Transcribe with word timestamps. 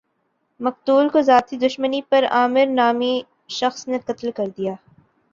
مقتول 0.59 1.09
کو 1.09 1.21
ذاتی 1.21 1.57
دشمنی 1.57 2.01
پر 2.09 2.23
عامر 2.31 2.65
نامی 2.69 3.13
شخص 3.49 3.87
نے 3.87 3.97
قتل 4.07 4.31
کردیا 4.31 4.73